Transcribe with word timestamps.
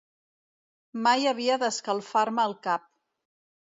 Mai 1.07 1.29
havia 1.33 1.59
d'escalfar-me 1.65 2.49
el 2.53 2.57
cap. 2.69 2.89